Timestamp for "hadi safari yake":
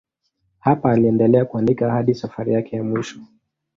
1.91-2.75